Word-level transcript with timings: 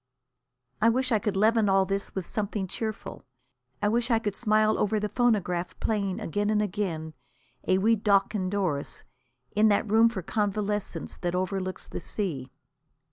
I 0.81 0.89
wish 0.89 1.11
I 1.11 1.19
could 1.19 1.37
leaven 1.37 1.69
all 1.69 1.85
this 1.85 2.15
with 2.15 2.25
something 2.25 2.65
cheerful. 2.65 3.21
I 3.83 3.87
wish 3.87 4.09
I 4.09 4.17
could 4.17 4.35
smile 4.35 4.79
over 4.79 4.99
the 4.99 5.07
phonograph 5.09 5.79
playing 5.79 6.19
again 6.19 6.49
and 6.49 6.59
again 6.59 7.13
A 7.67 7.77
Wee 7.77 7.95
Deoch 7.95 8.33
an' 8.33 8.49
Doris 8.49 9.03
in 9.55 9.67
that 9.67 9.87
room 9.87 10.09
for 10.09 10.23
convalescents 10.23 11.17
that 11.17 11.35
overlooks 11.35 11.87
the 11.87 11.99
sea. 11.99 12.49